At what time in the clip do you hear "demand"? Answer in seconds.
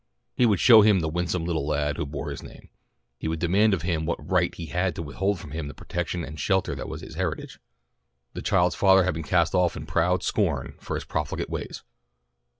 3.37-3.71